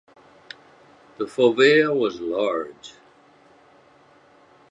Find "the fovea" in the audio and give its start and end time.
1.19-1.95